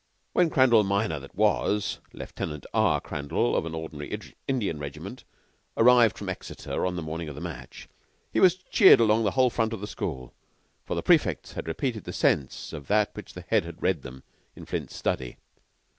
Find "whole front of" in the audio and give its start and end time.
9.37-9.79